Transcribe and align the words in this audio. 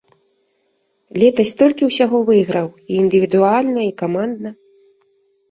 Летась 1.23 1.51
столькі 1.55 1.83
ўсяго 1.89 2.17
выйграў 2.31 2.67
і 2.89 2.99
індывідуальна, 3.03 3.79
і 3.91 3.95
камандна. 4.05 4.49